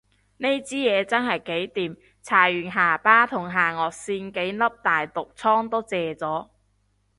[0.37, 1.95] 呢支嘢真係幾掂，
[2.25, 6.47] 搽完下巴同下頷線幾粒大毒瘡都謝咗